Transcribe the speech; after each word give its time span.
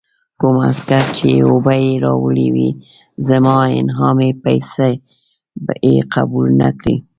کوم 0.39 0.55
عسکر 0.69 1.03
چې 1.17 1.27
اوبه 1.49 1.73
یې 1.83 1.93
راوړې 2.03 2.47
وې، 2.55 2.69
زما 3.27 3.55
انعامي 3.81 4.31
پیسې 4.43 4.91
یې 5.89 5.97
قبول 6.13 6.47
نه 6.61 6.69
کړې. 6.79 6.95